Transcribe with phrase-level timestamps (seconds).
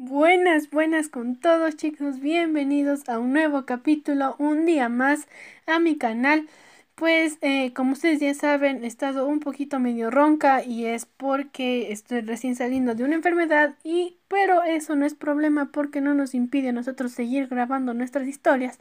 [0.00, 5.26] Buenas, buenas con todos chicos, bienvenidos a un nuevo capítulo, un día más
[5.66, 6.48] a mi canal.
[6.94, 11.90] Pues eh, como ustedes ya saben, he estado un poquito medio ronca y es porque
[11.90, 16.32] estoy recién saliendo de una enfermedad y pero eso no es problema porque no nos
[16.32, 18.78] impide a nosotros seguir grabando nuestras historias.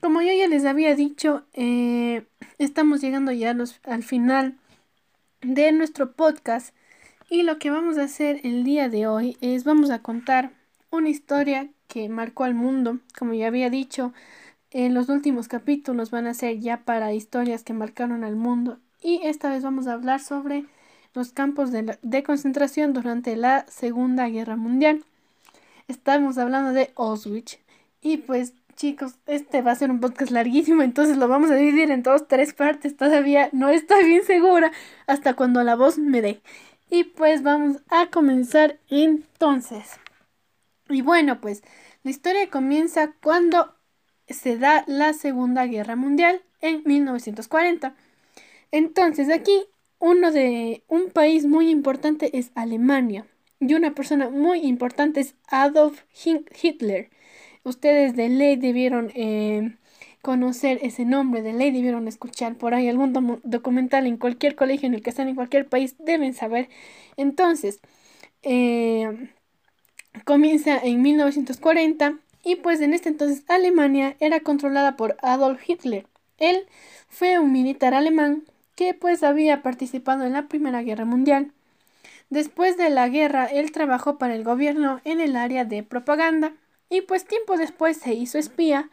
[0.00, 2.24] Como yo ya les había dicho, eh,
[2.58, 3.54] estamos llegando ya
[3.84, 4.56] al final
[5.42, 6.74] de nuestro podcast.
[7.32, 10.52] Y lo que vamos a hacer el día de hoy es vamos a contar
[10.90, 12.98] una historia que marcó al mundo.
[13.18, 14.12] Como ya había dicho,
[14.70, 18.80] en los últimos capítulos van a ser ya para historias que marcaron al mundo.
[19.00, 20.66] Y esta vez vamos a hablar sobre
[21.14, 25.02] los campos de, de concentración durante la Segunda Guerra Mundial.
[25.88, 27.60] Estamos hablando de Auschwitz.
[28.02, 31.90] Y pues chicos, este va a ser un podcast larguísimo, entonces lo vamos a dividir
[31.90, 32.96] en dos, tres partes.
[32.96, 34.70] Todavía no estoy bien segura
[35.06, 36.42] hasta cuando la voz me dé.
[36.92, 39.92] Y pues vamos a comenzar entonces.
[40.90, 41.62] Y bueno, pues
[42.02, 43.74] la historia comienza cuando
[44.28, 47.94] se da la Segunda Guerra Mundial en 1940.
[48.72, 49.64] Entonces aquí
[50.00, 53.24] uno de un país muy importante es Alemania
[53.58, 57.08] y una persona muy importante es Adolf Hitler.
[57.64, 59.78] Ustedes de ley debieron eh,
[60.22, 64.94] conocer ese nombre de ley, debieron escuchar por ahí algún documental en cualquier colegio en
[64.94, 66.68] el que están en cualquier país, deben saber.
[67.16, 67.80] Entonces,
[68.42, 69.30] eh,
[70.24, 76.06] comienza en 1940 y pues en este entonces Alemania era controlada por Adolf Hitler.
[76.38, 76.66] Él
[77.08, 81.52] fue un militar alemán que pues había participado en la Primera Guerra Mundial.
[82.30, 86.54] Después de la guerra, él trabajó para el gobierno en el área de propaganda
[86.88, 88.90] y pues tiempo después se hizo espía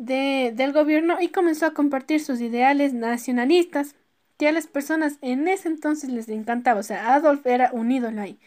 [0.00, 3.94] del gobierno y comenzó a compartir sus ideales nacionalistas
[4.38, 6.80] que a las personas en ese entonces les encantaba.
[6.80, 8.38] O sea, Adolf era un ídolo ahí.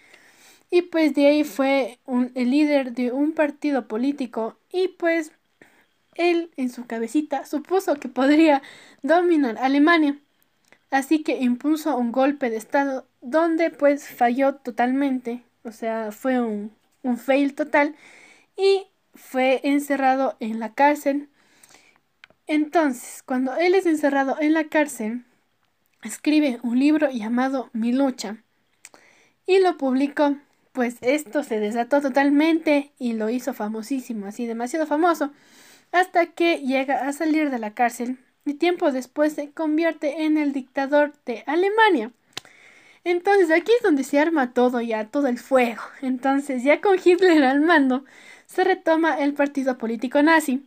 [0.72, 2.00] Y pues de ahí fue
[2.36, 5.32] el líder de un partido político y pues
[6.16, 8.64] él en su cabecita supuso que podría
[9.04, 10.18] dominar Alemania.
[10.92, 15.44] Así que impuso un golpe de estado donde pues falló totalmente.
[15.64, 16.72] O sea, fue un,
[17.04, 17.96] un fail total
[18.58, 21.30] y fue encerrado en la cárcel
[22.48, 25.24] entonces, cuando él es encerrado en la cárcel,
[26.04, 28.38] escribe un libro llamado Mi lucha
[29.46, 30.36] y lo publicó.
[30.74, 35.32] Pues esto se desató totalmente y lo hizo famosísimo, así demasiado famoso,
[35.92, 40.52] hasta que llega a salir de la cárcel y tiempo después se convierte en el
[40.52, 42.12] dictador de Alemania.
[43.04, 45.84] Entonces aquí es donde se arma todo ya, todo el fuego.
[46.02, 48.04] Entonces ya con Hitler al mando,
[48.48, 50.64] se retoma el partido político nazi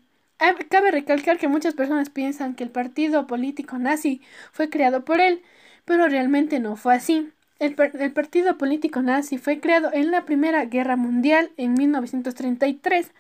[0.69, 4.21] cabe recalcar que muchas personas piensan que el partido político nazi
[4.53, 5.43] fue creado por él,
[5.85, 7.33] pero realmente no fue así.
[7.59, 13.13] El, el, partido político nazi fue creado en la Primera Guerra Mundial en 1933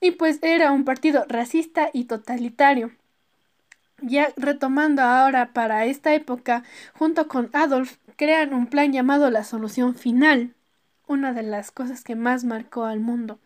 [0.00, 2.92] y pues era un partido racista y totalitario.
[4.02, 6.62] Ya retomando ahora para esta época,
[6.92, 10.54] junto con Adolf, crean un plan llamado la solución final,
[11.06, 13.38] una de las cosas que más marcó al mundo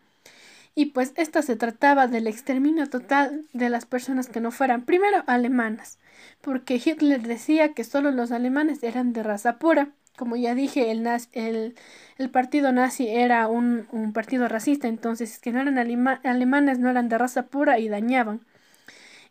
[0.79, 5.25] y pues esto se trataba del exterminio total de las personas que no fueran primero
[5.27, 5.99] alemanas,
[6.39, 9.89] porque Hitler decía que solo los alemanes eran de raza pura.
[10.17, 11.75] Como ya dije, el, el,
[12.17, 15.77] el partido nazi era un, un, partido racista, entonces que no eran
[16.23, 18.45] alemanes no eran de raza pura y dañaban.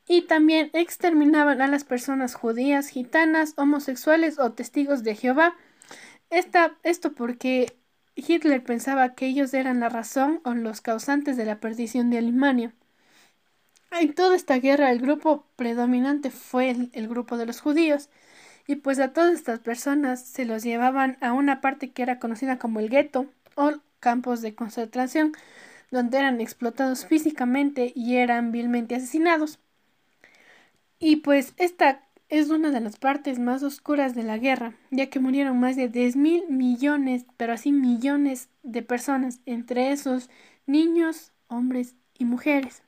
[0.06, 5.56] Y también exterminaban a las personas judías, gitanas, homosexuales o testigos de Jehová.
[6.28, 7.78] Esta, esto porque
[8.26, 12.72] Hitler pensaba que ellos eran la razón o los causantes de la perdición de Alemania.
[13.90, 18.10] En toda esta guerra el grupo predominante fue el, grupo de los judíos,
[18.66, 22.58] y pues a todas estas personas se los llevaban a una parte que era conocida
[22.58, 25.32] como el gueto o campos de concentración,
[25.90, 29.58] donde eran explotados físicamente y eran vilmente asesinados.
[30.98, 35.20] Y pues esta es una de las partes más oscuras de la guerra, ya que
[35.20, 40.28] murieron más de 10 mil millones, pero así millones de personas, entre esos
[40.66, 42.82] niños, hombres y mujeres.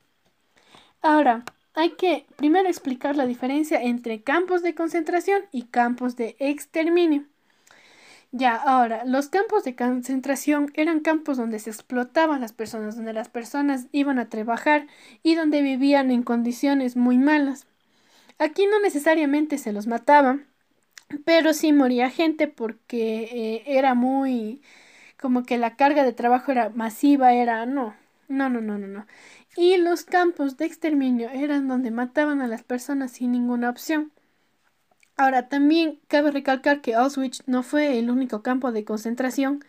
[1.00, 1.44] Ahora,
[1.74, 7.24] hay que primero explicar la diferencia entre campos de concentración y campos de exterminio.
[8.32, 13.28] Ya, ahora, los campos de concentración eran campos donde se explotaban las personas, donde las
[13.28, 14.86] personas iban a trabajar
[15.22, 17.66] y donde vivían en condiciones muy malas.
[18.40, 20.40] Aquí no necesariamente se los mataba,
[21.24, 24.62] pero sí moría gente porque eh, era muy
[25.20, 27.94] como que la carga de trabajo era masiva, era no,
[28.28, 29.06] no, no, no, no, no.
[29.56, 34.12] Y los campos de exterminio eran donde mataban a las personas sin ninguna opción.
[35.16, 39.64] Ahora, también cabe recalcar que Auschwitz no fue el único campo de concentración,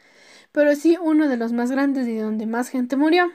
[0.52, 3.32] pero sí uno de los más grandes y donde más gente murió.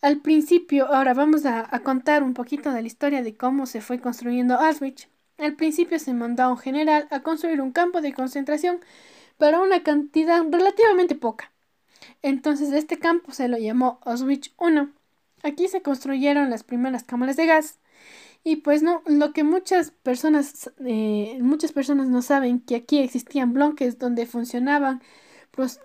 [0.00, 4.00] Al principio, ahora vamos a, contar un poquito de la historia de cómo se fue
[4.00, 5.08] construyendo Auschwitz.
[5.38, 8.80] Al principio se mandó a un general a construir un campo de concentración
[9.38, 11.52] para una cantidad relativamente poca.
[12.22, 14.88] Entonces este campo se lo llamó Auschwitz I.
[15.42, 17.78] Aquí se construyeron las primeras cámaras de gas.
[18.44, 23.52] Y pues no, lo que muchas personas, eh, muchas personas no saben, que aquí existían
[23.52, 25.02] bloques donde funcionaban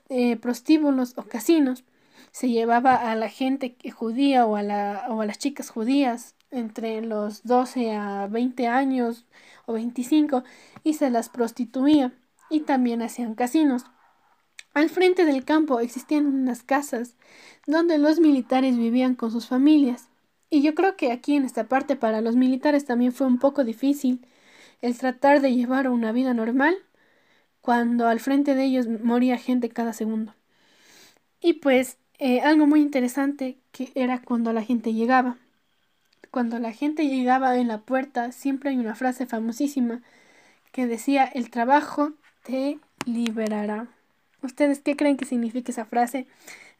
[0.10, 1.84] eh, prostíbulos o casinos
[2.34, 7.02] se llevaba a la gente judía o a, la, o a las chicas judías entre
[7.02, 9.26] los 12 a 20 años
[9.68, 10.44] o 25
[10.84, 12.12] y se las prostituía
[12.50, 13.86] y también hacían casinos.
[14.74, 17.16] Al frente del campo existían unas casas
[17.68, 20.10] donde los militares vivían con sus familias.
[20.50, 23.64] Y yo creo que aquí en esta parte para los militares también fue un poco
[23.64, 24.26] difícil
[24.82, 26.76] el tratar de llevar una vida normal
[27.62, 30.34] cuando al frente de ellos moría gente cada segundo.
[31.40, 35.36] Y pues eh, algo muy interesante que era cuando la gente llegaba.
[36.32, 40.02] Cuando la gente llegaba en la puerta, siempre hay una frase famosísima
[40.72, 43.88] que decía, el trabajo te liberará.
[44.42, 46.26] ¿Ustedes qué creen que significa esa frase?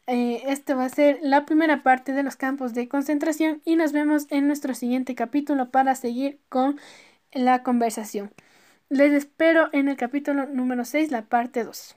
[0.06, 3.92] Eh, esto va a ser la primera parte de los campos de concentración y nos
[3.92, 6.80] vemos en nuestro siguiente capítulo para seguir con
[7.32, 8.32] la conversación.
[8.88, 11.96] Les espero en el capítulo número 6, la parte 2.